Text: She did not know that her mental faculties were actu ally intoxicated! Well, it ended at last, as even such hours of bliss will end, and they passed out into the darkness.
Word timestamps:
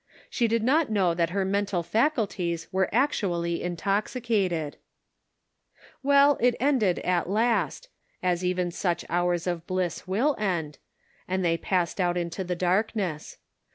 She 0.31 0.47
did 0.47 0.63
not 0.63 0.89
know 0.89 1.13
that 1.13 1.29
her 1.29 1.45
mental 1.45 1.83
faculties 1.83 2.67
were 2.71 2.89
actu 2.91 3.27
ally 3.31 3.59
intoxicated! 3.61 4.77
Well, 6.01 6.39
it 6.41 6.55
ended 6.59 6.97
at 7.01 7.29
last, 7.29 7.87
as 8.23 8.43
even 8.43 8.71
such 8.71 9.05
hours 9.09 9.45
of 9.45 9.67
bliss 9.67 10.07
will 10.07 10.35
end, 10.39 10.79
and 11.27 11.45
they 11.45 11.55
passed 11.55 12.01
out 12.01 12.17
into 12.17 12.43
the 12.43 12.55
darkness. 12.55 13.37